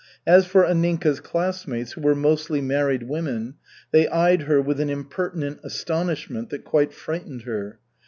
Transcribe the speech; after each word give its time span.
As 0.25 0.47
for 0.47 0.63
Anninka's 0.63 1.19
classmates, 1.19 1.91
who 1.91 2.01
were 2.01 2.15
mostly 2.15 2.59
married 2.59 3.03
women, 3.03 3.53
they 3.91 4.07
eyed 4.07 4.41
her 4.49 4.59
with 4.59 4.79
an 4.79 4.89
impertinent 4.89 5.59
astonishment 5.63 6.49
that 6.49 6.63
quite 6.65 6.91
frightened 6.91 7.43
her. 7.43 7.77